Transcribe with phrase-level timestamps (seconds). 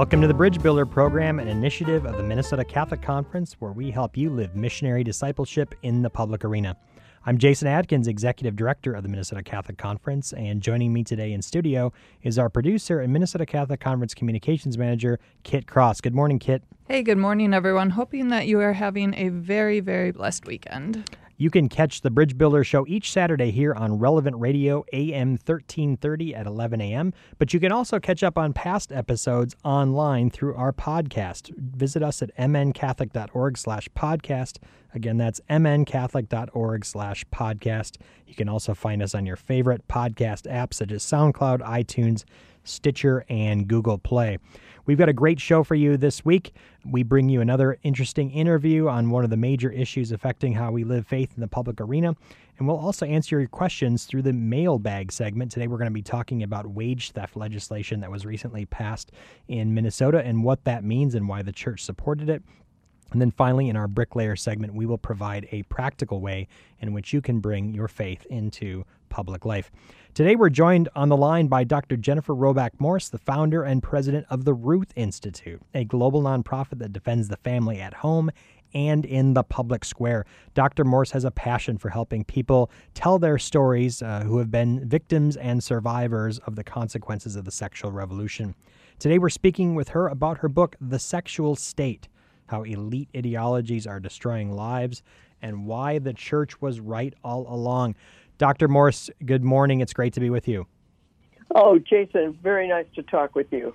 [0.00, 3.90] Welcome to the Bridge Builder program, an initiative of the Minnesota Catholic Conference where we
[3.90, 6.74] help you live missionary discipleship in the public arena.
[7.26, 11.42] I'm Jason Adkins, Executive Director of the Minnesota Catholic Conference, and joining me today in
[11.42, 11.92] studio
[12.22, 16.00] is our producer and Minnesota Catholic Conference Communications Manager, Kit Cross.
[16.00, 16.62] Good morning, Kit.
[16.88, 17.90] Hey, good morning, everyone.
[17.90, 21.10] Hoping that you are having a very, very blessed weekend.
[21.40, 26.34] You can catch the Bridge Builder Show each Saturday here on Relevant Radio, AM 1330
[26.34, 27.14] at 11 a.m.
[27.38, 31.50] But you can also catch up on past episodes online through our podcast.
[31.56, 34.58] Visit us at mncatholic.org slash podcast.
[34.94, 37.96] Again, that's mncatholic.org slash podcast.
[38.26, 42.24] You can also find us on your favorite podcast apps such as SoundCloud, iTunes,
[42.64, 44.38] Stitcher, and Google Play.
[44.86, 46.54] We've got a great show for you this week.
[46.84, 50.84] We bring you another interesting interview on one of the major issues affecting how we
[50.84, 52.16] live faith in the public arena.
[52.58, 55.52] And we'll also answer your questions through the mailbag segment.
[55.52, 59.12] Today, we're going to be talking about wage theft legislation that was recently passed
[59.48, 62.42] in Minnesota and what that means and why the church supported it.
[63.12, 66.48] And then finally, in our bricklayer segment, we will provide a practical way
[66.80, 69.70] in which you can bring your faith into public life.
[70.14, 71.96] Today, we're joined on the line by Dr.
[71.96, 76.92] Jennifer Roback Morse, the founder and president of the Ruth Institute, a global nonprofit that
[76.92, 78.30] defends the family at home
[78.74, 80.24] and in the public square.
[80.54, 80.84] Dr.
[80.84, 85.36] Morse has a passion for helping people tell their stories uh, who have been victims
[85.36, 88.54] and survivors of the consequences of the sexual revolution.
[88.98, 92.08] Today, we're speaking with her about her book, The Sexual State
[92.46, 95.02] How Elite Ideologies Are Destroying Lives,
[95.42, 97.94] and Why the Church Was Right All Along.
[98.40, 98.68] Dr.
[98.68, 99.82] Morse, good morning.
[99.82, 100.66] It's great to be with you.
[101.54, 103.74] Oh, Jason, very nice to talk with you.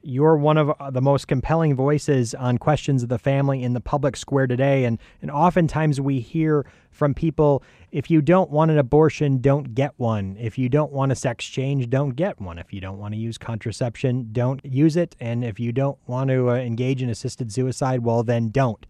[0.00, 3.80] You're one of uh, the most compelling voices on questions of the family in the
[3.80, 4.84] public square today.
[4.84, 9.92] And, and oftentimes we hear from people if you don't want an abortion, don't get
[9.96, 10.36] one.
[10.38, 12.60] If you don't want a sex change, don't get one.
[12.60, 15.16] If you don't want to use contraception, don't use it.
[15.18, 18.86] And if you don't want to uh, engage in assisted suicide, well, then don't.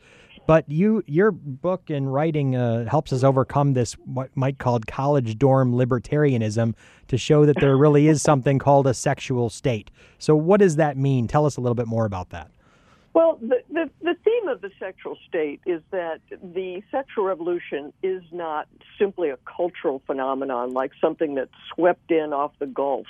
[0.47, 5.39] But you, your book and writing uh, helps us overcome this what might called college
[5.39, 6.75] dorm libertarianism
[7.09, 9.91] to show that there really is something called a sexual state.
[10.19, 11.27] So, what does that mean?
[11.27, 12.51] Tell us a little bit more about that.
[13.17, 18.23] Well, the, the, the theme of the sexual state is that the sexual revolution is
[18.31, 18.69] not
[18.99, 23.07] simply a cultural phenomenon like something that swept in off the Gulf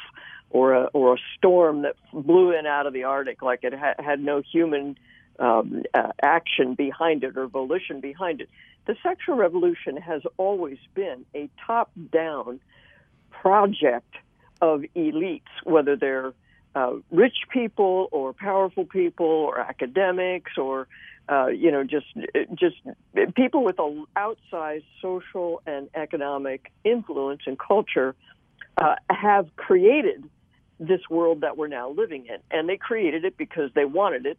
[0.50, 3.94] or a, or a storm that blew in out of the Arctic like it ha-
[3.98, 4.96] had no human
[5.38, 8.48] um, uh, action behind it or volition behind it.
[8.86, 12.60] The sexual revolution has always been a top down
[13.30, 14.14] project
[14.60, 16.32] of elites, whether they're
[16.74, 20.86] uh, rich people or powerful people or academics or
[21.28, 22.06] uh, you know just
[22.54, 22.76] just
[23.34, 28.14] people with an outsized social and economic influence and culture
[28.78, 30.28] uh, have created
[30.78, 34.38] this world that we're now living in, and they created it because they wanted it,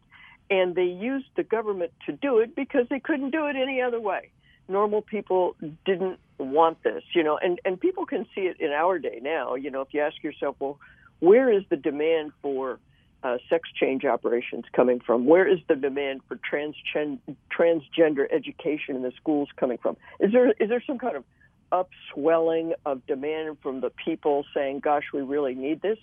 [0.50, 4.00] and they used the government to do it because they couldn't do it any other
[4.00, 4.30] way.
[4.68, 8.98] Normal people didn't want this, you know, and, and people can see it in our
[8.98, 9.54] day now.
[9.54, 10.78] You know, if you ask yourself, well,
[11.20, 12.78] where is the demand for
[13.22, 15.26] uh, sex change operations coming from?
[15.26, 17.18] Where is the demand for transgen-
[17.56, 19.96] transgender education in the schools coming from?
[20.20, 21.24] Is there is there some kind of
[21.72, 25.98] upswelling of demand from the people saying, "Gosh, we really need this"?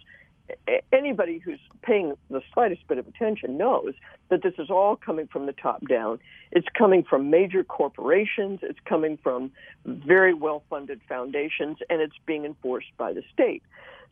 [0.92, 3.94] Anybody who's paying the slightest bit of attention knows
[4.30, 6.20] that this is all coming from the top down.
[6.52, 9.52] It's coming from major corporations, it's coming from
[9.86, 13.64] very well funded foundations, and it's being enforced by the state.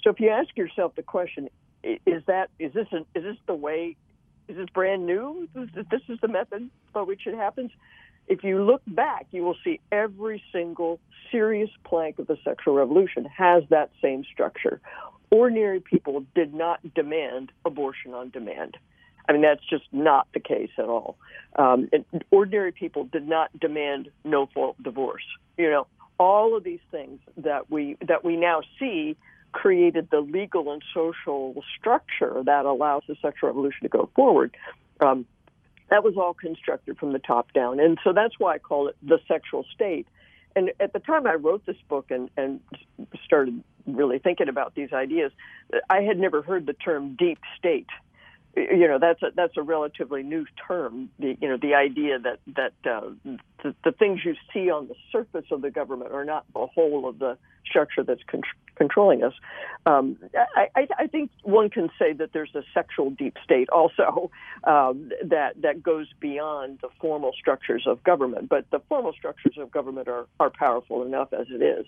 [0.03, 1.49] So if you ask yourself the question,
[1.83, 3.95] is that is this is this the way?
[4.47, 5.47] Is this brand new?
[5.53, 7.71] This is the method by which it happens.
[8.27, 10.99] If you look back, you will see every single
[11.31, 14.79] serious plank of the sexual revolution has that same structure
[15.33, 18.77] ordinary people did not demand abortion on demand.
[19.27, 21.17] I mean, that's just not the case at all.
[21.57, 21.89] Um,
[22.29, 25.23] ordinary people did not demand no fault divorce.
[25.57, 25.87] You know,
[26.19, 29.17] all of these things that we that we now see
[29.53, 34.55] created the legal and social structure that allows the sexual revolution to go forward.
[34.99, 35.25] Um,
[35.89, 38.95] that was all constructed from the top down, and so that's why I call it
[39.01, 40.07] the sexual state.
[40.55, 42.59] And at the time I wrote this book and, and
[43.25, 45.31] started really thinking about these ideas,
[45.89, 47.87] I had never heard the term deep state.
[48.55, 51.09] You know, that's a, that's a relatively new term.
[51.17, 53.09] The, you know, the idea that that uh,
[53.63, 57.09] the, the things you see on the surface of the government are not the whole
[57.09, 58.43] of the structure that's con-
[58.75, 59.33] controlling us.
[59.85, 60.17] Um,
[60.55, 64.31] I, I, I, think one can say that there's a sexual deep state also
[64.63, 68.49] um, that that goes beyond the formal structures of government.
[68.49, 71.85] But the formal structures of government are, are powerful enough as it is.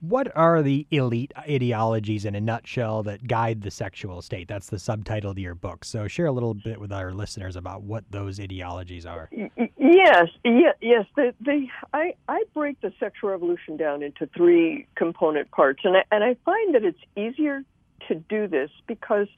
[0.00, 4.46] What are the elite ideologies in a nutshell that guide the sexual state?
[4.46, 5.84] That's the subtitle of your book.
[5.84, 9.30] So share a little bit with our listeners about what those ideologies are.
[9.32, 11.06] Yes, yes, yes.
[11.16, 16.04] The, the I I break the sexual revolution down into three component parts, and I,
[16.10, 17.62] and I find that it's easier
[18.08, 19.28] to do this because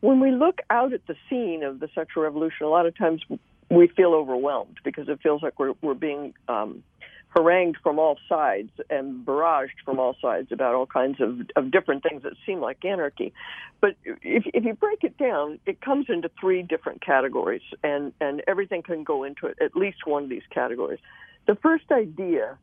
[0.00, 3.22] when we look out at the scene of the sexual revolution, a lot of times
[3.70, 6.82] we feel overwhelmed because it feels like we're we're being um,
[7.30, 12.02] harangued from all sides and barraged from all sides about all kinds of, of different
[12.02, 13.32] things that seem like anarchy.
[13.80, 18.42] But if, if you break it down, it comes into three different categories, and, and
[18.46, 21.00] everything can go into it, at least one of these categories.
[21.46, 22.58] The first idea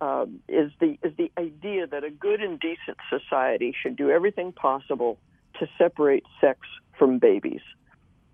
[0.00, 4.52] um, is the is the idea that a good and decent society should do everything
[4.52, 5.18] possible
[5.58, 6.60] to separate sex
[6.98, 7.62] from babies.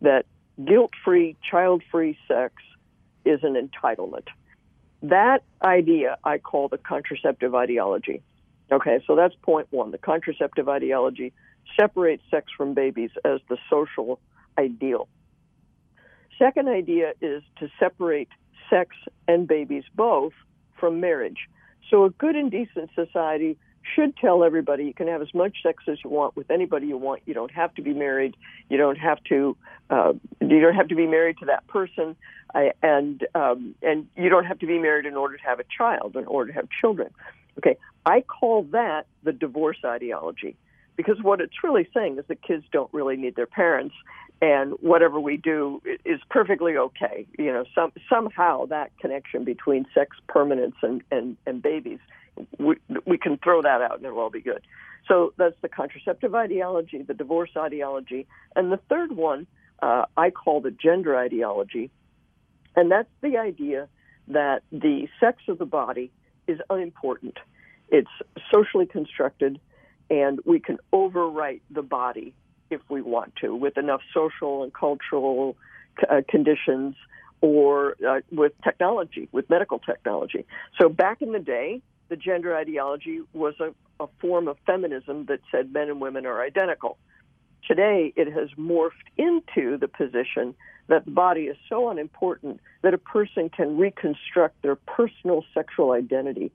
[0.01, 0.27] That
[0.65, 2.55] guilt-free, child-free sex
[3.25, 4.27] is an entitlement
[5.03, 8.23] that idea I call the contraceptive ideology.
[8.71, 9.91] Okay, so that's point one.
[9.91, 11.33] The contraceptive ideology
[11.79, 14.19] separates sex from babies as the social
[14.59, 15.09] ideal.
[16.39, 18.29] Second idea is to separate
[18.71, 18.97] sex
[19.29, 20.33] and babies both
[20.79, 21.49] from marriage.
[21.91, 23.59] So a good and decent society
[23.95, 26.97] should tell everybody you can have as much sex as you want with anybody you
[26.97, 27.23] want.
[27.27, 28.37] You don't have to be married.
[28.69, 29.57] You don't have to.
[29.91, 32.17] Uh, you don't have to be married to that person,
[32.55, 35.65] I, and um, and you don't have to be married in order to have a
[35.77, 37.11] child, in order to have children.
[37.59, 37.77] Okay,
[38.07, 40.57] I call that the divorce ideology,
[40.97, 43.95] because what it's really saying is that kids don't really need their parents,
[44.43, 47.27] and whatever we do is perfectly okay.
[47.39, 52.01] You know, some somehow that connection between sex permanence and and, and babies
[52.59, 54.63] we, we can throw that out and it'll all be good.
[55.09, 59.47] So that's the contraceptive ideology, the divorce ideology, and the third one
[59.83, 61.91] uh, I call the gender ideology,
[62.77, 63.89] and that's the idea
[64.29, 66.13] that the sex of the body
[66.47, 67.39] is unimportant.
[67.89, 68.11] It's
[68.53, 69.59] socially constructed,
[70.09, 72.33] and we can overwrite the body
[72.73, 75.57] if we want to with enough social and cultural
[76.11, 76.95] uh, conditions
[77.41, 80.47] or uh, with technology, with medical technology.
[80.81, 83.73] So back in the day, the gender ideology was a,
[84.03, 86.99] a form of feminism that said men and women are identical.
[87.67, 90.55] Today, it has morphed into the position
[90.89, 96.51] that the body is so unimportant that a person can reconstruct their personal sexual identity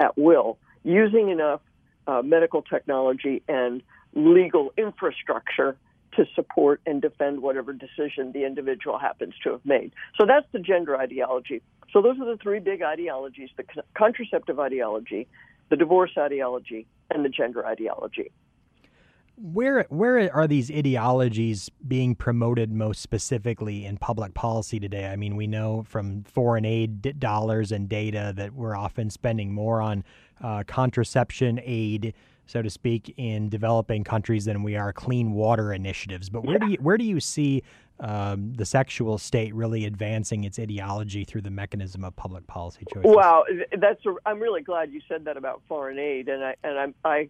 [0.00, 1.60] at will using enough
[2.06, 3.82] uh, medical technology and
[4.16, 5.76] legal infrastructure
[6.16, 9.92] to support and defend whatever decision the individual happens to have made.
[10.18, 11.62] So that's the gender ideology.
[11.92, 13.64] So those are the three big ideologies the
[13.96, 15.28] contraceptive ideology,
[15.68, 18.32] the divorce ideology, and the gender ideology.
[19.38, 25.08] Where where are these ideologies being promoted most specifically in public policy today?
[25.08, 29.82] I mean, we know from foreign aid dollars and data that we're often spending more
[29.82, 30.04] on
[30.42, 32.14] uh, contraception aid
[32.46, 36.30] so to speak, in developing countries than we are clean water initiatives.
[36.30, 37.62] But where do you where do you see
[38.00, 43.14] um, the sexual state really advancing its ideology through the mechanism of public policy choices?
[43.14, 43.44] Wow,
[43.78, 46.94] that's a, I'm really glad you said that about foreign aid, and I and I'm,
[47.04, 47.28] I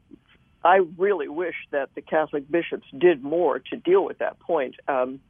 [0.65, 4.75] I really wish that the Catholic bishops did more to deal with that point.
[4.89, 5.21] Um,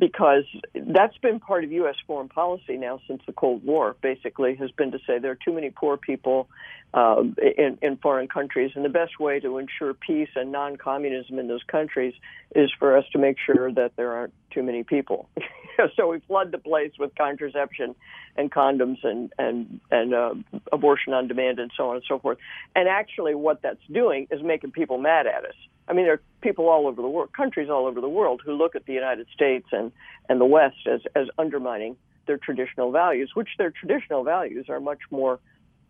[0.00, 0.44] because
[0.74, 1.94] that's been part of U.S.
[2.06, 3.94] foreign policy now since the Cold War.
[4.02, 6.48] Basically, has been to say there are too many poor people
[6.94, 7.22] uh,
[7.56, 11.62] in, in foreign countries, and the best way to ensure peace and non-communism in those
[11.70, 12.14] countries
[12.56, 15.28] is for us to make sure that there aren't too many people.
[15.96, 17.94] so we flood the place with contraception
[18.36, 20.34] and condoms and and and uh,
[20.72, 22.38] abortion on demand and so on and so forth.
[22.74, 25.54] And actually, what that's doing is making people mad at us.
[25.90, 28.52] I mean, there are people all over the world, countries all over the world, who
[28.52, 29.90] look at the United States and
[30.28, 35.00] and the West as as undermining their traditional values, which their traditional values are much
[35.10, 35.40] more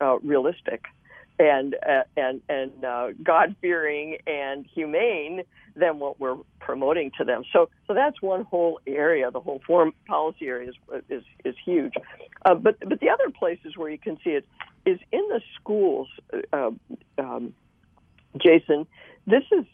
[0.00, 0.84] uh, realistic
[1.38, 5.42] and uh, and and uh, God fearing and humane
[5.76, 7.42] than what we're promoting to them.
[7.52, 9.30] So so that's one whole area.
[9.30, 11.92] The whole foreign policy area is is, is huge.
[12.44, 14.46] Uh, but but the other places where you can see it
[14.86, 16.08] is in the schools.
[16.52, 16.70] Uh,
[17.18, 17.52] um,
[18.38, 18.86] Jason,
[19.26, 19.64] this is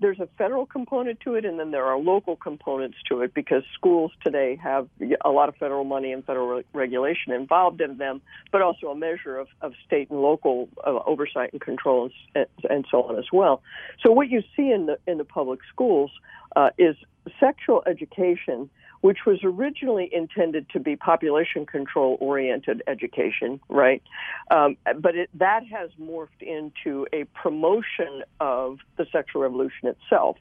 [0.00, 3.62] there's a federal component to it, and then there are local components to it because
[3.74, 4.88] schools today have
[5.24, 8.20] a lot of federal money and federal regulation involved in them,
[8.52, 12.84] but also a measure of, of state and local uh, oversight and control and, and,
[12.90, 13.62] so on as well.
[14.04, 16.10] So what you see in the in the public schools
[16.56, 16.96] uh, is
[17.38, 18.68] sexual education
[19.00, 24.02] which was originally intended to be population control oriented education, right?
[24.50, 30.36] Um, but it, that has morphed into a promotion of the sexual revolution itself.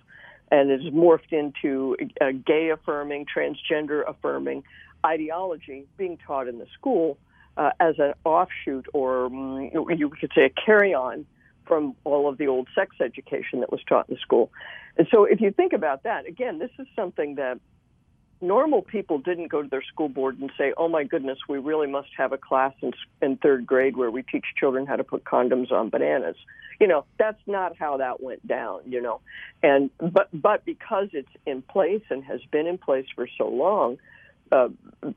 [0.52, 4.64] And has morphed into a gay affirming, transgender affirming
[5.06, 7.20] ideology being taught in the school
[7.56, 11.26] uh, as an offshoot or um, you could say a carry on
[11.66, 14.52] from all of the old sex education that was taught in the school.
[14.98, 17.60] And so if you think about that, again, this is something that
[18.42, 21.88] normal people didn't go to their school board and say, "Oh my goodness, we really
[21.88, 25.24] must have a class in, in third grade where we teach children how to put
[25.24, 26.38] condoms on bananas."
[26.80, 28.82] You know, that's not how that went down.
[28.86, 29.22] You know,
[29.64, 33.98] and but but because it's in place and has been in place for so long,
[34.52, 34.70] uh,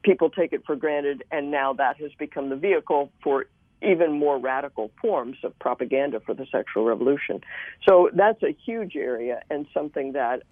[0.02, 3.47] people take it for granted, and now that has become the vehicle for
[3.83, 7.41] even more radical forms of propaganda for the sexual revolution.
[7.89, 10.43] So that's a huge area and something that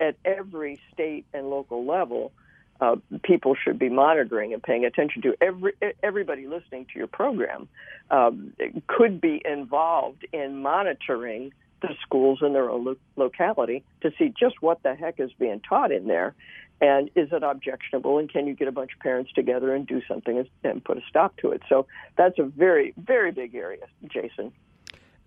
[0.00, 2.32] at every state and local level,
[2.80, 5.36] uh, people should be monitoring and paying attention to.
[5.40, 7.68] Every everybody listening to your program
[8.10, 8.52] um,
[8.86, 14.60] could be involved in monitoring the schools in their own lo- locality to see just
[14.60, 16.34] what the heck is being taught in there
[16.80, 20.00] and is it objectionable and can you get a bunch of parents together and do
[20.06, 21.62] something and put a stop to it?
[21.68, 24.52] So that's a very very big area jason.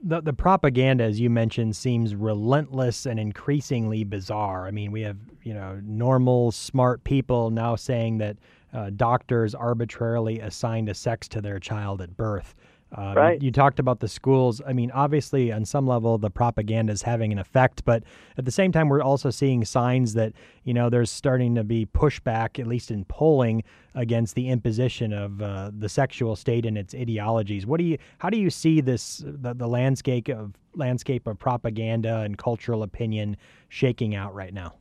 [0.03, 4.67] The the propaganda as you mentioned seems relentless and increasingly bizarre.
[4.67, 8.37] I mean we have you know normal smart people now saying that
[8.73, 12.55] uh, doctors arbitrarily assigned a sex to their child at birth
[12.93, 13.41] um, right.
[13.41, 14.61] You, talked about the schools.
[14.67, 18.03] I mean, obviously, on some level, the propaganda is having an effect, but
[18.37, 20.33] at the same time, we're also seeing signs that
[20.65, 23.63] you know there's starting to be pushback, at least in polling,
[23.95, 27.65] against the imposition of uh, the sexual state and its ideologies.
[27.65, 27.97] What do you?
[28.17, 33.37] How do you see this the, the landscape of landscape of propaganda and cultural opinion
[33.69, 34.73] shaking out right now?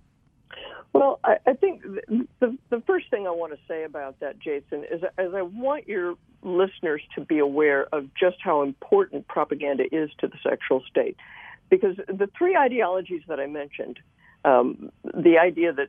[0.92, 4.84] Well, I, I think the, the first thing I want to say about that, Jason,
[4.90, 10.10] is, is I want your listeners to be aware of just how important propaganda is
[10.18, 11.16] to the sexual state.
[11.68, 14.00] Because the three ideologies that I mentioned,
[14.44, 15.88] um, the idea that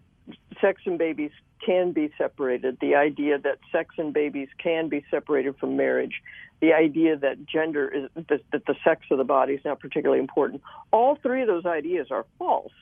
[0.60, 1.32] sex and babies
[1.66, 6.22] can be separated, the idea that sex and babies can be separated from marriage,
[6.60, 10.20] the idea that gender is that, that the sex of the body is not particularly
[10.20, 10.62] important.
[10.92, 12.74] All three of those ideas are false.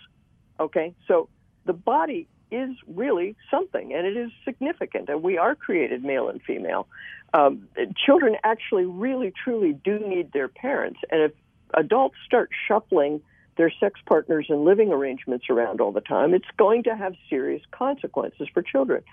[0.60, 1.30] Okay, so
[1.66, 6.42] the body is really something and it is significant and we are created male and
[6.42, 6.88] female.
[7.34, 7.68] Um,
[8.06, 11.32] children actually really truly do need their parents and if
[11.76, 13.22] adults start shuffling
[13.58, 17.62] their sex partners and living arrangements around all the time it's going to have serious
[17.72, 19.04] consequences for children.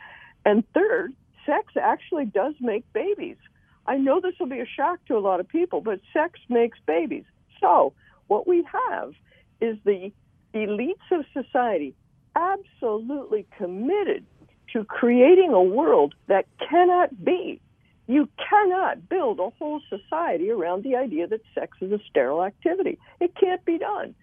[0.47, 1.13] And third
[1.45, 3.37] sex actually does make babies.
[3.87, 6.79] I know this will be a shock to a lot of people but sex makes
[6.87, 7.25] babies.
[7.61, 7.93] So
[8.29, 9.13] what we have
[9.61, 10.11] is the
[10.55, 11.95] elites of society
[12.37, 14.25] absolutely committed
[14.73, 17.61] to creating a world that cannot be.
[18.07, 22.99] You cannot build a whole society around the idea that sex is a sterile activity.
[23.21, 24.15] It can't be done.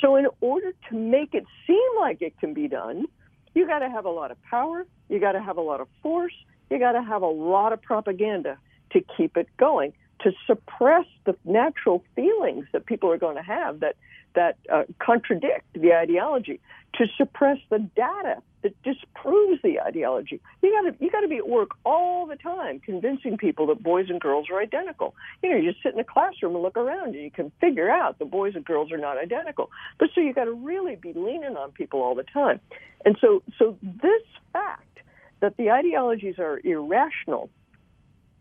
[0.00, 3.06] So, in order to make it seem like it can be done,
[3.54, 5.88] you got to have a lot of power, you got to have a lot of
[6.02, 6.34] force,
[6.70, 8.58] you got to have a lot of propaganda
[8.92, 13.80] to keep it going, to suppress the natural feelings that people are going to have
[13.80, 13.96] that
[14.34, 16.60] that uh, contradict the ideology,
[16.94, 20.40] to suppress the data that disproves the ideology.
[20.62, 23.82] You got to you got to be at work all the time convincing people that
[23.82, 25.14] boys and girls are identical.
[25.42, 27.90] You know, you just sit in a classroom and look around, and you can figure
[27.90, 29.70] out the boys and girls are not identical.
[29.98, 32.60] But so you got to really be leaning on people all the time.
[33.04, 34.22] And so so this
[34.52, 34.98] fact
[35.40, 37.48] that the ideologies are irrational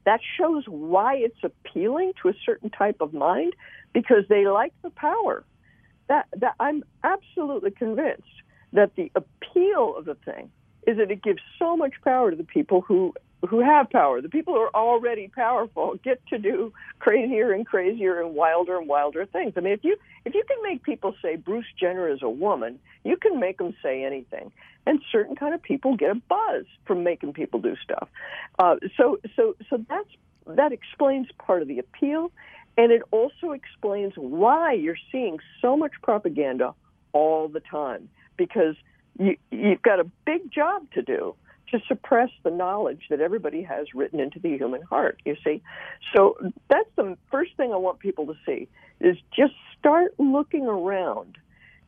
[0.05, 3.53] that shows why it's appealing to a certain type of mind
[3.93, 5.43] because they like the power
[6.09, 8.23] that, that I'm absolutely convinced
[8.73, 10.51] that the appeal of the thing
[10.85, 13.13] is that it gives so much power to the people who
[13.47, 14.21] who have power.
[14.21, 18.87] The people who are already powerful get to do crazier and crazier and wilder and
[18.87, 19.53] wilder things.
[19.55, 22.79] I mean, if you if you can make people say Bruce Jenner is a woman,
[23.03, 24.51] you can make them say anything.
[24.85, 28.09] And certain kind of people get a buzz from making people do stuff.
[28.57, 30.09] Uh, so so so that's
[30.47, 32.31] that explains part of the appeal.
[32.79, 36.73] And it also explains why you're seeing so much propaganda
[37.11, 38.07] all the time
[38.37, 38.75] because
[39.19, 41.35] you, you've got a big job to do
[41.73, 45.61] to suppress the knowledge that everybody has written into the human heart, you see.
[46.15, 46.37] So
[46.69, 48.69] that's the first thing I want people to see
[49.01, 51.37] is just start looking around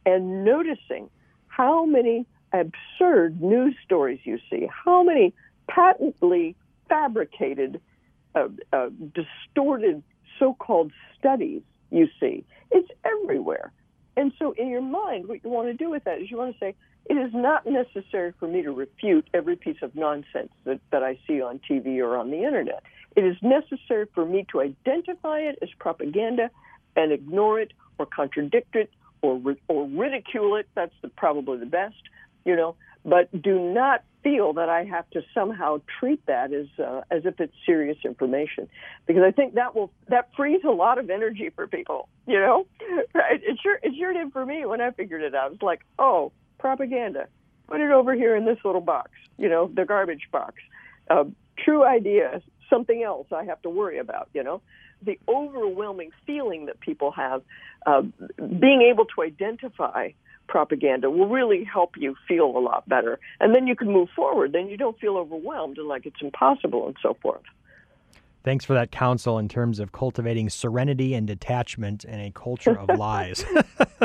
[0.05, 1.09] and noticing
[1.47, 5.33] how many absurd news stories you see, how many
[5.69, 6.57] patently
[6.89, 7.79] fabricated,
[8.35, 10.03] uh, uh, distorted
[10.41, 12.43] so called studies you see.
[12.71, 13.71] It's everywhere.
[14.17, 16.53] And so, in your mind, what you want to do with that is you want
[16.53, 16.75] to say,
[17.09, 21.17] it is not necessary for me to refute every piece of nonsense that, that I
[21.27, 22.83] see on TV or on the internet.
[23.15, 26.49] It is necessary for me to identify it as propaganda
[26.95, 28.89] and ignore it or contradict it
[29.21, 30.67] or, or ridicule it.
[30.75, 32.01] That's the, probably the best,
[32.45, 32.75] you know.
[33.03, 37.39] But do not feel that I have to somehow treat that as uh, as if
[37.39, 38.69] it's serious information,
[39.07, 42.07] because I think that will that frees a lot of energy for people.
[42.27, 42.67] You know,
[43.13, 43.41] right?
[43.41, 45.53] It sure it sure did for me when I figured it out.
[45.53, 47.27] It's like, oh, propaganda.
[47.67, 49.11] Put it over here in this little box.
[49.37, 50.55] You know, the garbage box.
[51.09, 51.23] Uh,
[51.57, 54.29] true idea, something else I have to worry about.
[54.33, 54.61] You know,
[55.01, 57.41] the overwhelming feeling that people have,
[57.85, 58.01] uh,
[58.37, 60.09] being able to identify
[60.47, 63.19] propaganda will really help you feel a lot better.
[63.39, 64.53] And then you can move forward.
[64.53, 67.43] Then you don't feel overwhelmed and like it's impossible and so forth.
[68.43, 72.97] Thanks for that counsel in terms of cultivating serenity and detachment in a culture of
[72.97, 73.45] lies.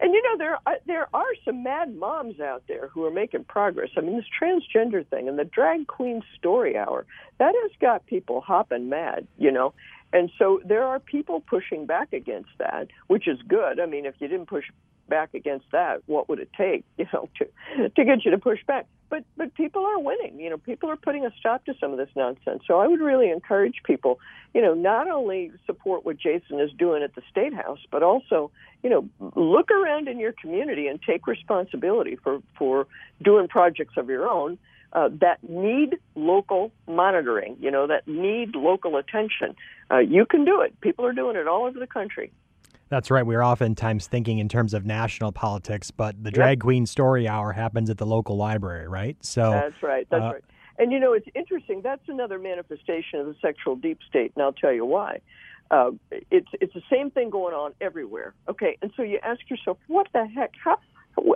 [0.00, 3.44] and you know there are, there are some mad moms out there who are making
[3.44, 3.90] progress.
[3.96, 7.06] I mean this transgender thing and the drag queen story hour
[7.38, 9.74] that has got people hopping mad, you know.
[10.12, 13.80] And so there are people pushing back against that, which is good.
[13.80, 14.64] I mean, if you didn't push
[15.12, 18.60] back against that, what would it take, you know, to to get you to push
[18.66, 18.86] back?
[19.10, 20.40] But but people are winning.
[20.40, 22.62] You know, people are putting a stop to some of this nonsense.
[22.66, 24.18] So I would really encourage people,
[24.54, 28.50] you know, not only support what Jason is doing at the state house, but also,
[28.82, 32.86] you know, look around in your community and take responsibility for for
[33.22, 34.58] doing projects of your own
[34.94, 39.54] uh, that need local monitoring, you know, that need local attention.
[39.90, 40.78] Uh, you can do it.
[40.80, 42.32] People are doing it all over the country.
[42.92, 43.24] That's right.
[43.24, 46.60] We're oftentimes thinking in terms of national politics, but the Drag.
[46.60, 49.16] Queen Story Hour happens at the local library, right?
[49.24, 50.06] So that's right.
[50.10, 50.44] That's uh, right.
[50.78, 51.80] And you know, it's interesting.
[51.80, 55.20] That's another manifestation of the sexual deep state, and I'll tell you why.
[55.70, 55.92] Uh,
[56.30, 58.34] it's it's the same thing going on everywhere.
[58.46, 60.50] Okay, and so you ask yourself, what the heck?
[60.62, 60.78] How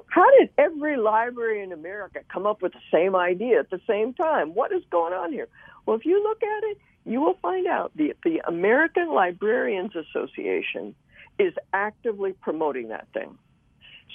[0.08, 4.12] how did every library in America come up with the same idea at the same
[4.12, 4.50] time?
[4.50, 5.48] What is going on here?
[5.86, 10.94] Well, if you look at it, you will find out the, the American Librarians Association
[11.38, 13.38] is actively promoting that thing.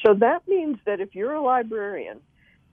[0.05, 2.19] So that means that if you're a librarian,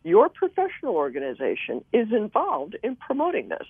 [0.05, 3.67] your professional organization is involved in promoting this.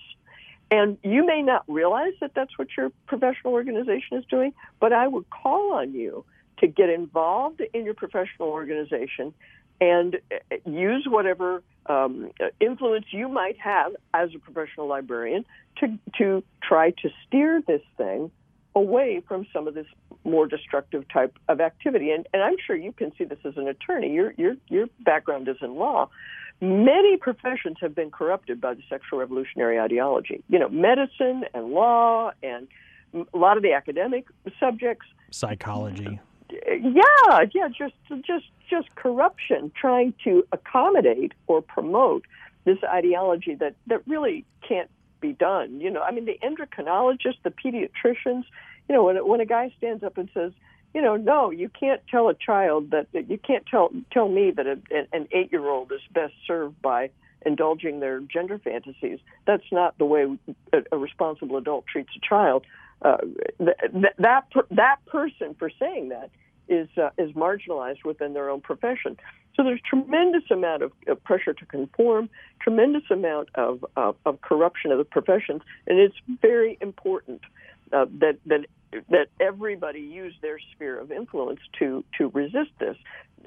[0.71, 5.07] And you may not realize that that's what your professional organization is doing, but I
[5.07, 6.23] would call on you
[6.59, 9.33] to get involved in your professional organization
[9.81, 15.45] and uh, use whatever um, influence you might have as a professional librarian
[15.77, 18.29] to to try to steer this thing
[18.75, 19.87] away from some of this
[20.23, 22.11] more destructive type of activity.
[22.11, 24.13] And, and I'm sure you can see this as an attorney.
[24.13, 26.09] Your your your background is in law.
[26.61, 30.43] Many professions have been corrupted by the sexual revolutionary ideology.
[30.49, 32.67] You know, medicine and law and
[33.13, 34.25] a lot of the academic
[34.59, 36.19] subjects, psychology
[36.51, 37.93] yeah, yeah, just
[38.25, 42.25] just just corruption trying to accommodate or promote
[42.65, 45.81] this ideology that that really can't be done.
[45.81, 48.43] You know, I mean, the endocrinologists, the pediatricians.
[48.87, 50.51] You know, when when a guy stands up and says,
[50.93, 54.51] you know, no, you can't tell a child that, that you can't tell tell me
[54.51, 54.79] that a,
[55.13, 57.11] an eight year old is best served by
[57.45, 59.19] indulging their gender fantasies.
[59.45, 60.25] That's not the way
[60.73, 62.65] a, a responsible adult treats a child.
[63.01, 63.17] Uh,
[63.59, 66.31] th- that per- that person for saying that
[66.67, 69.17] is uh, is marginalized within their own profession.
[69.59, 72.29] So there's tremendous amount of, of pressure to conform,
[72.61, 77.41] tremendous amount of, of, corruption of the professions, and it's very important
[77.91, 78.67] uh, that that
[79.09, 82.95] that everybody use their sphere of influence to to resist this.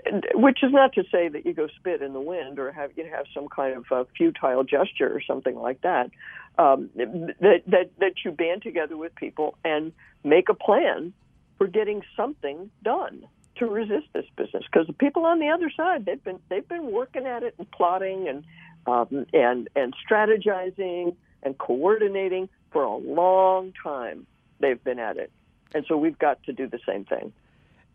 [0.05, 2.91] And, which is not to say that you go spit in the wind or have
[2.95, 6.11] you have some kind of futile gesture or something like that.
[6.59, 9.93] Um, that that that you band together with people and
[10.25, 11.15] make a plan
[11.57, 13.25] for getting something done
[13.63, 16.91] to resist this business because the people on the other side they've been they've been
[16.91, 18.45] working at it and plotting and
[18.87, 24.27] um, and and strategizing and coordinating for a long time.
[24.61, 25.31] They've been at it,
[25.75, 27.33] and so we've got to do the same thing.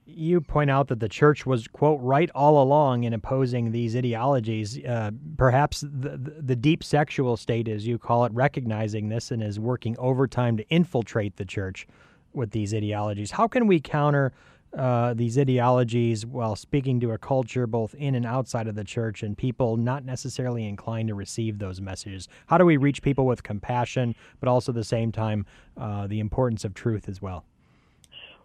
[0.06, 4.80] You point out that the church was quote right all along in opposing these ideologies.
[4.86, 9.60] Uh, perhaps the, the deep sexual state, as you call it, recognizing this and is
[9.60, 11.88] working overtime to infiltrate the church
[12.32, 13.32] with these ideologies.
[13.32, 14.32] How can we counter
[14.76, 19.24] uh, these ideologies while speaking to a culture both in and outside of the church
[19.24, 22.28] and people not necessarily inclined to receive those messages?
[22.48, 25.46] How do we reach people with compassion, but also at the same time,
[25.78, 27.46] uh, the importance of truth as well?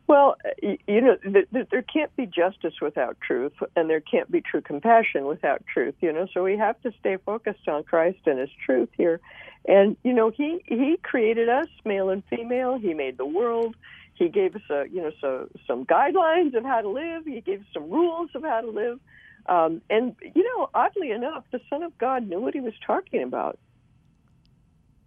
[0.09, 5.27] Well, you know, there can't be justice without truth, and there can't be true compassion
[5.27, 5.95] without truth.
[6.01, 9.21] You know, so we have to stay focused on Christ and His truth here.
[9.67, 12.79] And you know, He He created us, male and female.
[12.79, 13.77] He made the world.
[14.15, 17.25] He gave us a you know so some guidelines of how to live.
[17.25, 19.01] He gave us some rules of how to live.
[19.47, 23.23] Um, and you know, oddly enough, the Son of God knew what He was talking
[23.23, 23.59] about.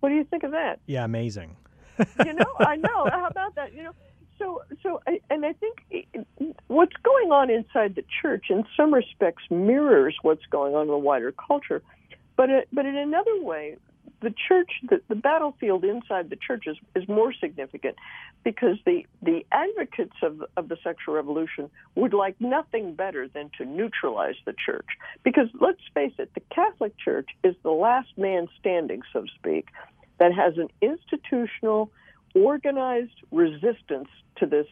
[0.02, 0.80] What do you think of that?
[0.86, 1.56] Yeah, amazing.
[2.26, 3.08] you know, I know.
[3.10, 3.74] How about that?
[3.74, 3.92] You know
[4.38, 6.26] so so, I, and I think
[6.68, 10.98] what's going on inside the church, in some respects, mirrors what's going on in the
[10.98, 11.82] wider culture.
[12.36, 13.78] But it, but in another way,
[14.22, 17.96] the church, the, the battlefield inside the church is, is more significant
[18.44, 23.66] because the, the advocates of, of the sexual revolution would like nothing better than to
[23.66, 24.88] neutralize the church.
[25.24, 29.70] Because let's face it, the Catholic Church is the last man standing, so to speak,
[30.20, 31.92] that has an institutional,
[32.34, 34.68] organized resistance to this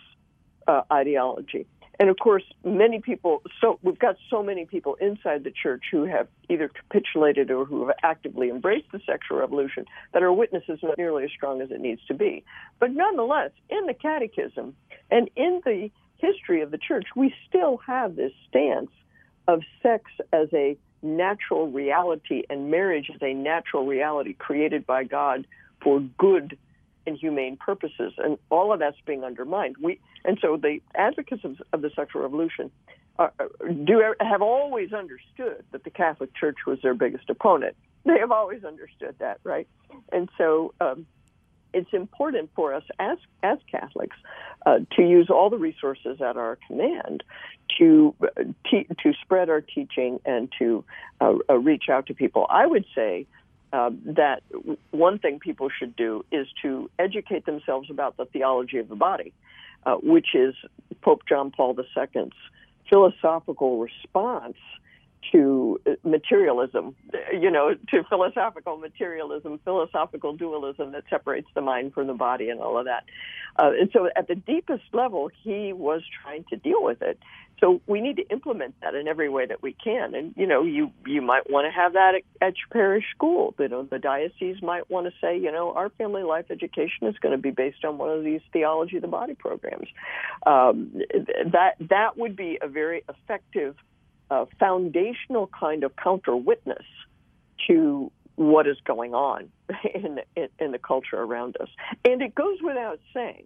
[0.68, 1.66] uh, ideology.
[2.00, 6.06] And of course, many people, so we've got so many people inside the church who
[6.06, 10.80] have either capitulated or who have actively embraced the sexual revolution that our witness is
[10.82, 12.44] not nearly as strong as it needs to be.
[12.80, 14.76] But nonetheless, in the catechism
[15.12, 18.92] and in the history of the church, we still have this stance
[19.48, 25.46] of sex as a natural reality and marriage as a natural reality created by God
[25.84, 26.58] for good
[27.06, 29.76] and humane purposes, and all of that's being undermined.
[29.82, 32.72] We and so the advocates of, of the sexual revolution
[33.20, 33.34] are,
[33.84, 37.76] do have always understood that the Catholic Church was their biggest opponent.
[38.06, 39.68] They have always understood that, right?
[40.12, 41.06] And so um,
[41.74, 44.18] it's important for us as as Catholics
[44.66, 47.24] uh, to use all the resources at our command
[47.78, 50.84] to uh, te- to spread our teaching and to
[51.22, 52.46] uh, uh reach out to people.
[52.50, 53.26] I would say
[53.74, 54.44] uh, that
[54.92, 59.34] one thing people should do is to educate themselves about the theology of the body,
[59.86, 60.54] uh, which is
[61.02, 62.32] Pope John Paul II's
[62.88, 64.58] philosophical response
[65.32, 66.96] to materialism,
[67.32, 72.60] you know, to philosophical materialism, philosophical dualism that separates the mind from the body and
[72.60, 73.04] all of that.
[73.58, 77.20] Uh, and so at the deepest level, he was trying to deal with it.
[77.60, 80.16] So we need to implement that in every way that we can.
[80.16, 83.54] And, you know, you, you might want to have that at, at your parish school.
[83.58, 87.16] You know, the diocese might want to say, you know, our family life education is
[87.20, 89.88] going to be based on one of these theology of the body programs.
[90.46, 91.00] Um,
[91.54, 93.76] that, that would be a very effective
[94.30, 96.86] a foundational kind of counter witness
[97.68, 99.50] to what is going on
[99.94, 101.70] in, in, in the culture around us.
[102.04, 103.46] And it goes without saying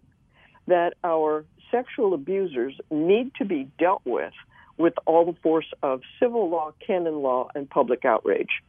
[0.66, 4.32] that our sexual abusers need to be dealt with
[4.76, 8.62] with all the force of civil law, canon law, and public outrage.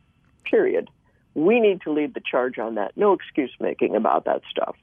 [0.43, 0.89] Period.
[1.35, 2.97] We need to lead the charge on that.
[2.97, 4.75] No excuse making about that stuff.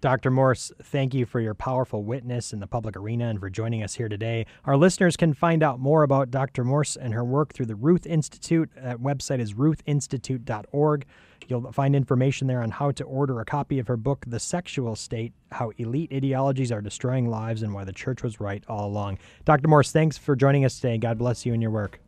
[0.00, 0.30] Dr.
[0.30, 3.94] Morse, thank you for your powerful witness in the public arena and for joining us
[3.94, 4.44] here today.
[4.64, 6.64] Our listeners can find out more about Dr.
[6.64, 8.70] Morse and her work through the Ruth Institute.
[8.76, 11.06] That website is ruthinstitute.org.
[11.48, 14.96] You'll find information there on how to order a copy of her book, The Sexual
[14.96, 19.18] State How Elite Ideologies Are Destroying Lives and Why the Church Was Right All Along.
[19.44, 19.68] Dr.
[19.68, 20.98] Morse, thanks for joining us today.
[20.98, 22.00] God bless you and your work.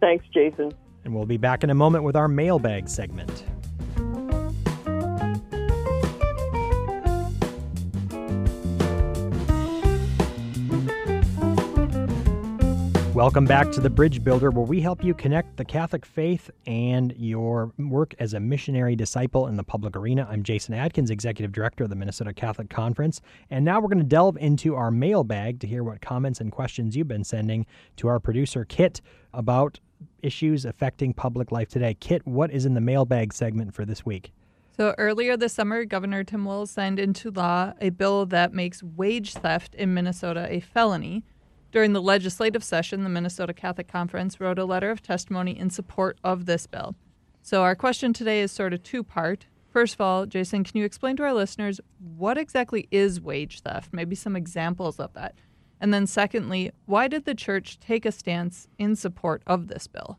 [0.00, 0.72] Thanks, Jason.
[1.04, 3.44] And we'll be back in a moment with our mailbag segment.
[13.16, 17.14] Welcome back to The Bridge Builder, where we help you connect the Catholic faith and
[17.16, 20.28] your work as a missionary disciple in the public arena.
[20.30, 23.22] I'm Jason Adkins, Executive Director of the Minnesota Catholic Conference.
[23.48, 26.94] And now we're going to delve into our mailbag to hear what comments and questions
[26.94, 27.64] you've been sending
[27.96, 29.00] to our producer, Kit,
[29.32, 29.80] about
[30.22, 31.94] issues affecting public life today.
[31.94, 34.30] Kit, what is in the mailbag segment for this week?
[34.76, 39.32] So earlier this summer, Governor Tim Walz signed into law a bill that makes wage
[39.32, 41.24] theft in Minnesota a felony.
[41.76, 46.16] During the legislative session, the Minnesota Catholic Conference wrote a letter of testimony in support
[46.24, 46.94] of this bill.
[47.42, 49.44] So, our question today is sort of two part.
[49.74, 53.92] First of all, Jason, can you explain to our listeners what exactly is wage theft?
[53.92, 55.34] Maybe some examples of that.
[55.78, 60.18] And then, secondly, why did the church take a stance in support of this bill?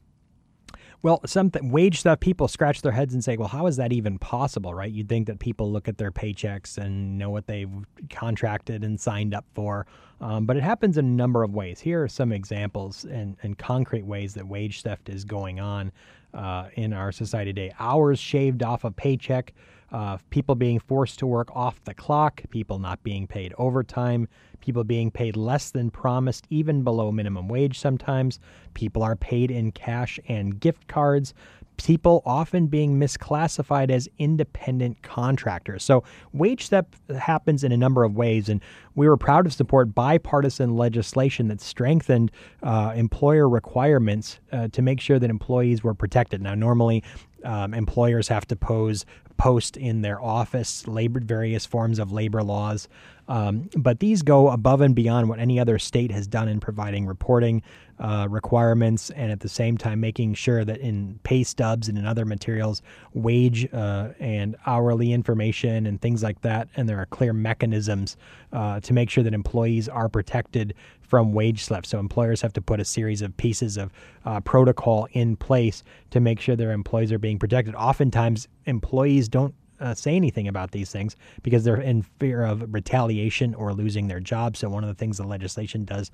[1.04, 4.18] Well, some wage stuff, people scratch their heads and say, well, how is that even
[4.18, 4.92] possible, right?
[4.92, 7.70] You'd think that people look at their paychecks and know what they've
[8.10, 9.86] contracted and signed up for.
[10.20, 11.80] Um, but it happens in a number of ways.
[11.80, 15.92] Here are some examples and, and concrete ways that wage theft is going on
[16.34, 17.74] uh, in our society today.
[17.80, 19.54] Hours shaved off a paycheck,
[19.92, 24.28] uh, people being forced to work off the clock, people not being paid overtime,
[24.60, 28.40] people being paid less than promised, even below minimum wage sometimes.
[28.74, 31.34] People are paid in cash and gift cards.
[31.78, 35.84] People often being misclassified as independent contractors.
[35.84, 38.62] So, wage theft happens in a number of ways, and
[38.96, 42.32] we were proud to support bipartisan legislation that strengthened
[42.64, 46.42] uh, employer requirements uh, to make sure that employees were protected.
[46.42, 47.04] Now, normally,
[47.44, 49.06] um, employers have to pose
[49.38, 52.88] post in their office labor various forms of labor laws
[53.28, 57.06] Um, but these go above and beyond what any other state has done in providing
[57.06, 57.62] reporting
[58.00, 62.06] uh, requirements and at the same time making sure that in pay stubs and in
[62.06, 62.82] other materials,
[63.14, 68.16] wage uh, and hourly information and things like that, and there are clear mechanisms
[68.54, 71.88] uh, to make sure that employees are protected from wage theft.
[71.88, 73.92] So employers have to put a series of pieces of
[74.26, 77.74] uh, protocol in place to make sure their employees are being protected.
[77.76, 83.54] Oftentimes, employees don't uh, say anything about these things because they're in fear of retaliation
[83.56, 84.58] or losing their job.
[84.58, 86.12] So, one of the things the legislation does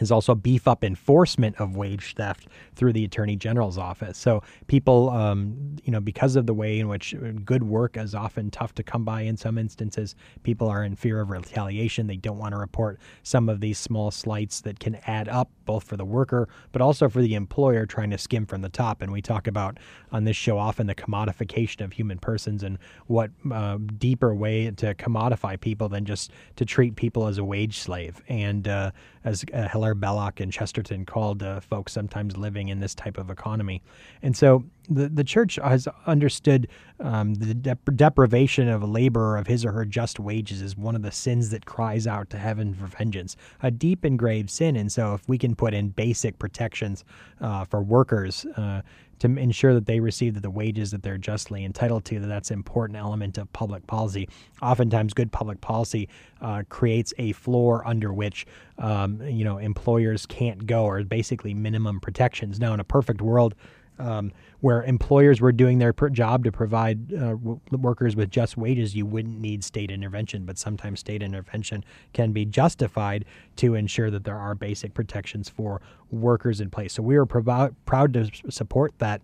[0.00, 4.18] is also beef up enforcement of wage theft through the attorney general's office.
[4.18, 8.50] So people, um, you know, because of the way in which good work is often
[8.50, 12.06] tough to come by in some instances, people are in fear of retaliation.
[12.06, 15.84] They don't want to report some of these small slights that can add up both
[15.84, 19.02] for the worker but also for the employer trying to skim from the top.
[19.02, 19.78] And we talk about
[20.12, 24.94] on this show often the commodification of human persons and what uh, deeper way to
[24.94, 28.22] commodify people than just to treat people as a wage slave.
[28.28, 28.90] And uh,
[29.24, 33.30] as uh, Hilaire Belloc and Chesterton called uh, folks sometimes living in this type of
[33.30, 33.82] economy.
[34.20, 36.68] And so the, the church has understood
[36.98, 40.96] um, the dep- deprivation of a laborer of his or her just wages is one
[40.96, 44.74] of the sins that cries out to heaven for vengeance, a deep and grave sin.
[44.76, 47.04] And so, if we can put in basic protections
[47.40, 48.82] uh, for workers uh,
[49.20, 52.54] to ensure that they receive the wages that they're justly entitled to, that that's an
[52.54, 54.28] important element of public policy.
[54.62, 56.08] Oftentimes, good public policy
[56.40, 58.46] uh, creates a floor under which
[58.78, 62.60] um, you know employers can't go, or basically minimum protections.
[62.60, 63.54] Now, in a perfect world
[63.98, 68.94] um, where employers were doing their job to provide uh, w- workers with just wages,
[68.94, 70.44] you wouldn't need state intervention.
[70.44, 73.24] But sometimes state intervention can be justified
[73.56, 75.80] to ensure that there are basic protections for
[76.10, 76.92] workers in place.
[76.92, 79.22] So we are proud to support that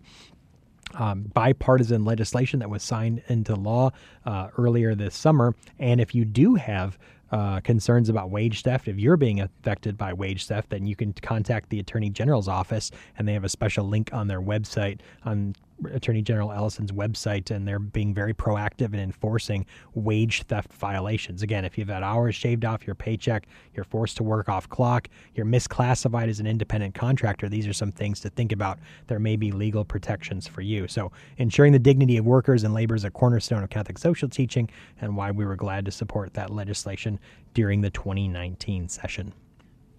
[0.95, 3.91] um, bipartisan legislation that was signed into law
[4.27, 5.55] uh, earlier this summer.
[5.79, 6.99] And if you do have
[7.33, 11.13] uh, concerns about wage theft, if you're being affected by wage theft, then you can
[11.15, 15.55] contact the Attorney General's office, and they have a special link on their website on
[15.93, 21.43] Attorney General Ellison's website, and they're being very proactive in enforcing wage theft violations.
[21.43, 25.09] Again, if you've had hours shaved off your paycheck, you're forced to work off clock,
[25.35, 28.79] you're misclassified as an independent contractor, these are some things to think about.
[29.07, 30.89] There may be legal protections for you.
[30.89, 34.69] So, ensuring the dignity of workers and labor is a cornerstone of Catholic social teaching,
[35.01, 37.19] and why we were glad to support that legislation
[37.55, 39.33] during the 2019 session.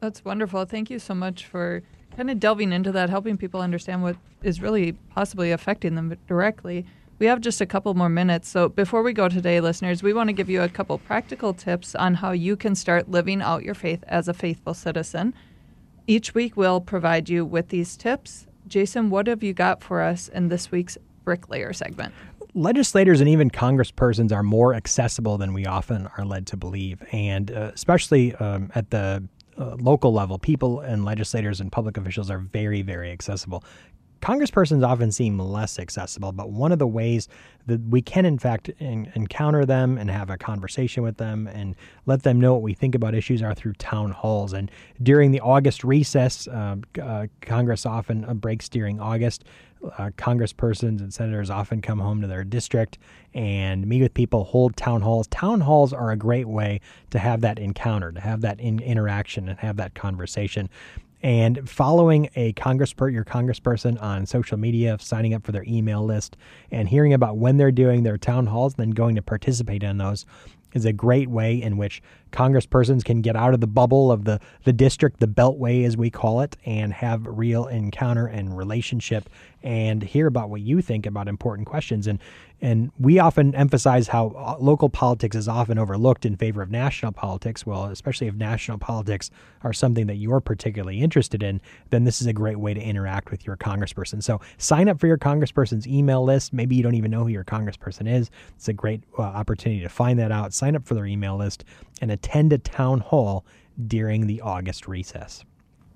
[0.04, 0.66] That's wonderful.
[0.66, 1.82] Thank you so much for
[2.18, 6.86] kind of delving into that, helping people understand what is really possibly affecting them directly.
[7.20, 8.50] We have just a couple more minutes.
[8.50, 11.96] So before we go today, listeners, we want to give you a couple practical tips
[11.96, 15.34] on how you can start living out your faith as a faithful citizen.
[16.06, 18.46] Each week, we'll provide you with these tips.
[18.68, 22.14] Jason, what have you got for us in this week's bricklayer segment?
[22.56, 27.50] legislators and even congresspersons are more accessible than we often are led to believe, and
[27.50, 32.40] uh, especially um, at the uh, local level, people and legislators and public officials are
[32.40, 33.64] very, very accessible.
[34.24, 37.28] Congresspersons often seem less accessible, but one of the ways
[37.66, 41.76] that we can, in fact, in, encounter them and have a conversation with them and
[42.06, 44.54] let them know what we think about issues are through town halls.
[44.54, 49.44] And during the August recess, uh, uh, Congress often uh, breaks during August
[49.98, 52.98] uh, congresspersons and senators often come home to their district
[53.34, 55.28] and meet with people, hold town halls.
[55.28, 56.80] Town halls are a great way
[57.12, 60.70] to have that encounter, to have that in- interaction, and have that conversation.
[61.22, 66.36] And following a congressper your congressperson on social media, signing up for their email list,
[66.70, 70.26] and hearing about when they're doing their town halls, then going to participate in those
[70.74, 72.02] is a great way in which
[72.34, 76.10] congresspersons can get out of the bubble of the, the district, the beltway as we
[76.10, 79.30] call it, and have real encounter and relationship
[79.64, 82.08] and hear about what you think about important questions.
[82.08, 82.20] And
[82.64, 87.12] and we often emphasize how uh, local politics is often overlooked in favor of national
[87.12, 87.66] politics.
[87.66, 89.30] Well, especially if national politics
[89.64, 93.32] are something that you're particularly interested in, then this is a great way to interact
[93.32, 94.24] with your congressperson.
[94.24, 96.54] So sign up for your congressperson's email list.
[96.54, 98.32] Maybe you don't even know who your congressperson is.
[98.56, 100.54] It's a great uh, opportunity to find that out.
[100.54, 101.66] Sign up for their email list
[102.02, 103.46] and attend a town hall
[103.88, 105.44] during the August recess.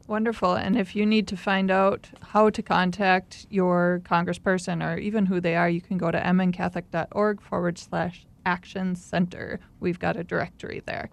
[0.08, 0.54] Wonderful.
[0.54, 5.42] And if you need to find out how to contact your congressperson or even who
[5.42, 9.60] they are, you can go to mncatholic.org forward slash action center.
[9.80, 11.10] We've got a directory there.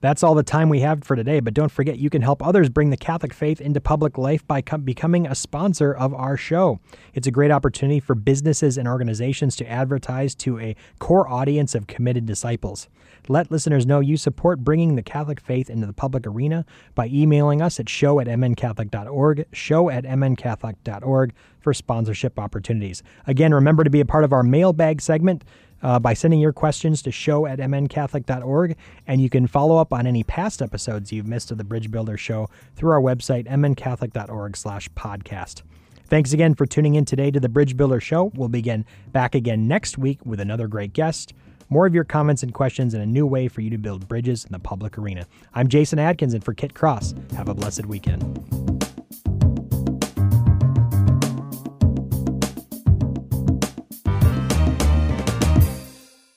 [0.00, 2.68] That's all the time we have for today, but don't forget you can help others
[2.68, 6.78] bring the Catholic faith into public life by com- becoming a sponsor of our show.
[7.14, 11.88] It's a great opportunity for businesses and organizations to advertise to a core audience of
[11.88, 12.88] committed disciples.
[13.26, 17.60] Let listeners know you support bringing the Catholic faith into the public arena by emailing
[17.60, 23.02] us at show at mncatholic.org, show at mncatholic.org for sponsorship opportunities.
[23.26, 25.44] Again, remember to be a part of our mailbag segment
[25.82, 28.76] uh, by sending your questions to show at mncatholic.org.
[29.06, 32.16] And you can follow up on any past episodes you've missed of the Bridge Builder
[32.16, 35.62] Show through our website, mncatholic.org slash podcast.
[36.06, 38.32] Thanks again for tuning in today to the Bridge Builder Show.
[38.34, 41.34] We'll begin back again next week with another great guest.
[41.68, 44.46] More of your comments and questions and a new way for you to build bridges
[44.46, 45.26] in the public arena.
[45.54, 48.67] I'm Jason Adkins, and for Kit Cross, have a blessed weekend.